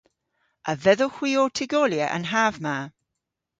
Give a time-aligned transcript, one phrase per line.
[0.71, 2.77] A vedhowgh hwi ow tygolya an hav ma?